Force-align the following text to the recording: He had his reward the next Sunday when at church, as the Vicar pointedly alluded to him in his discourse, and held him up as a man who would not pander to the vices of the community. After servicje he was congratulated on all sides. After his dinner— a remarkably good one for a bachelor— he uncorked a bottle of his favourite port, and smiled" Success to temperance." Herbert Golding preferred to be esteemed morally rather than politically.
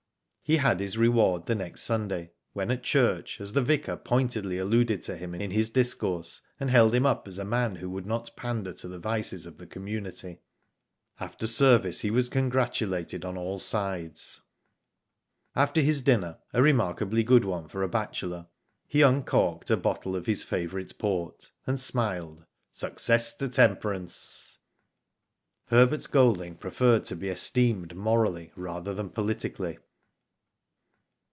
He 0.43 0.57
had 0.57 0.81
his 0.81 0.97
reward 0.97 1.45
the 1.45 1.55
next 1.55 1.83
Sunday 1.83 2.31
when 2.51 2.71
at 2.71 2.83
church, 2.83 3.39
as 3.39 3.53
the 3.53 3.61
Vicar 3.61 3.95
pointedly 3.95 4.57
alluded 4.57 5.01
to 5.03 5.15
him 5.15 5.33
in 5.33 5.49
his 5.51 5.69
discourse, 5.69 6.41
and 6.59 6.69
held 6.69 6.93
him 6.93 7.05
up 7.05 7.25
as 7.25 7.39
a 7.39 7.45
man 7.45 7.77
who 7.77 7.89
would 7.89 8.05
not 8.05 8.35
pander 8.35 8.73
to 8.73 8.89
the 8.89 8.99
vices 8.99 9.45
of 9.45 9.57
the 9.59 9.65
community. 9.65 10.41
After 11.21 11.45
servicje 11.47 12.01
he 12.01 12.11
was 12.11 12.27
congratulated 12.27 13.23
on 13.23 13.37
all 13.37 13.59
sides. 13.59 14.41
After 15.55 15.79
his 15.79 16.01
dinner— 16.01 16.39
a 16.53 16.61
remarkably 16.61 17.23
good 17.23 17.45
one 17.45 17.69
for 17.69 17.81
a 17.81 17.87
bachelor— 17.87 18.47
he 18.89 19.01
uncorked 19.01 19.69
a 19.71 19.77
bottle 19.77 20.17
of 20.17 20.25
his 20.25 20.43
favourite 20.43 20.91
port, 20.99 21.53
and 21.65 21.79
smiled" 21.79 22.43
Success 22.73 23.33
to 23.35 23.47
temperance." 23.47 24.59
Herbert 25.67 26.05
Golding 26.11 26.55
preferred 26.55 27.05
to 27.05 27.15
be 27.15 27.29
esteemed 27.29 27.95
morally 27.95 28.51
rather 28.57 28.93
than 28.93 29.11
politically. 29.11 29.77